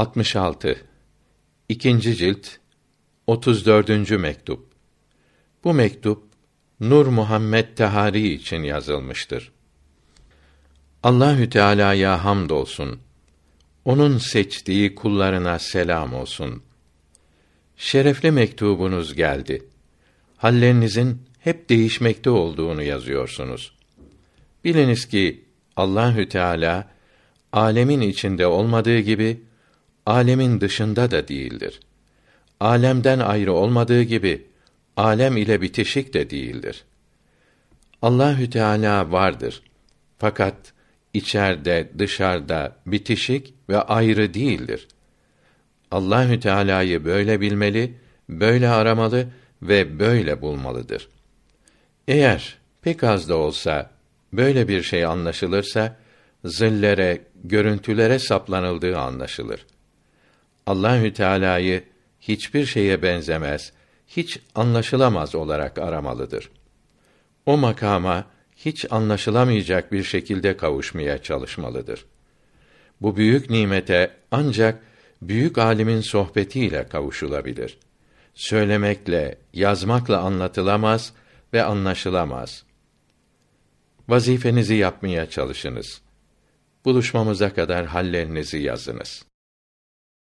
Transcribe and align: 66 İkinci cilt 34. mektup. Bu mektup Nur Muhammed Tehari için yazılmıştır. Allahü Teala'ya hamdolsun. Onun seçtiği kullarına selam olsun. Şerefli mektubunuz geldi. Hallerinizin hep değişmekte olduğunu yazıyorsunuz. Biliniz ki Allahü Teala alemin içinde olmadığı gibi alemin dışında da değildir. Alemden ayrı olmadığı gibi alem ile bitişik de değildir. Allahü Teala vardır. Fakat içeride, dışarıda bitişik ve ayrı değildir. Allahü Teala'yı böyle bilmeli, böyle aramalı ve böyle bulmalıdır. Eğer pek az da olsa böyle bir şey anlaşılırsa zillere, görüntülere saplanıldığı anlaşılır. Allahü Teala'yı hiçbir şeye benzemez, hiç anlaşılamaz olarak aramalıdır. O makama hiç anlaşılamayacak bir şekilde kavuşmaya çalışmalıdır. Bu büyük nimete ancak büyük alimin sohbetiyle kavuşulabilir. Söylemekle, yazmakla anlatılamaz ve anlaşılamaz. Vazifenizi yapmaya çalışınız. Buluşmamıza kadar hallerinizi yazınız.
66 0.00 0.76
İkinci 1.68 2.16
cilt 2.16 2.46
34. 3.26 4.10
mektup. 4.10 4.66
Bu 5.64 5.74
mektup 5.74 6.22
Nur 6.80 7.06
Muhammed 7.06 7.76
Tehari 7.76 8.28
için 8.32 8.62
yazılmıştır. 8.62 9.52
Allahü 11.02 11.50
Teala'ya 11.50 12.24
hamdolsun. 12.24 13.00
Onun 13.84 14.18
seçtiği 14.18 14.94
kullarına 14.94 15.58
selam 15.58 16.14
olsun. 16.14 16.62
Şerefli 17.76 18.30
mektubunuz 18.30 19.14
geldi. 19.14 19.66
Hallerinizin 20.36 21.22
hep 21.38 21.68
değişmekte 21.68 22.30
olduğunu 22.30 22.82
yazıyorsunuz. 22.82 23.72
Biliniz 24.64 25.08
ki 25.08 25.44
Allahü 25.76 26.28
Teala 26.28 26.90
alemin 27.52 28.00
içinde 28.00 28.46
olmadığı 28.46 28.98
gibi 29.00 29.49
alemin 30.06 30.60
dışında 30.60 31.10
da 31.10 31.28
değildir. 31.28 31.80
Alemden 32.60 33.18
ayrı 33.18 33.52
olmadığı 33.52 34.02
gibi 34.02 34.46
alem 34.96 35.36
ile 35.36 35.62
bitişik 35.62 36.14
de 36.14 36.30
değildir. 36.30 36.84
Allahü 38.02 38.50
Teala 38.50 39.12
vardır. 39.12 39.62
Fakat 40.18 40.72
içeride, 41.14 41.90
dışarıda 41.98 42.76
bitişik 42.86 43.54
ve 43.68 43.78
ayrı 43.78 44.34
değildir. 44.34 44.88
Allahü 45.90 46.40
Teala'yı 46.40 47.04
böyle 47.04 47.40
bilmeli, 47.40 47.94
böyle 48.28 48.68
aramalı 48.68 49.26
ve 49.62 49.98
böyle 49.98 50.40
bulmalıdır. 50.40 51.08
Eğer 52.08 52.58
pek 52.82 53.04
az 53.04 53.28
da 53.28 53.36
olsa 53.36 53.90
böyle 54.32 54.68
bir 54.68 54.82
şey 54.82 55.04
anlaşılırsa 55.04 55.96
zillere, 56.44 57.20
görüntülere 57.44 58.18
saplanıldığı 58.18 58.98
anlaşılır. 58.98 59.66
Allahü 60.66 61.12
Teala'yı 61.12 61.84
hiçbir 62.20 62.66
şeye 62.66 63.02
benzemez, 63.02 63.72
hiç 64.06 64.40
anlaşılamaz 64.54 65.34
olarak 65.34 65.78
aramalıdır. 65.78 66.50
O 67.46 67.56
makama 67.56 68.26
hiç 68.56 68.86
anlaşılamayacak 68.90 69.92
bir 69.92 70.02
şekilde 70.02 70.56
kavuşmaya 70.56 71.22
çalışmalıdır. 71.22 72.04
Bu 73.00 73.16
büyük 73.16 73.50
nimete 73.50 74.10
ancak 74.30 74.82
büyük 75.22 75.58
alimin 75.58 76.00
sohbetiyle 76.00 76.88
kavuşulabilir. 76.88 77.78
Söylemekle, 78.34 79.38
yazmakla 79.52 80.20
anlatılamaz 80.20 81.12
ve 81.52 81.62
anlaşılamaz. 81.62 82.64
Vazifenizi 84.08 84.74
yapmaya 84.74 85.30
çalışınız. 85.30 86.02
Buluşmamıza 86.84 87.54
kadar 87.54 87.86
hallerinizi 87.86 88.58
yazınız. 88.58 89.29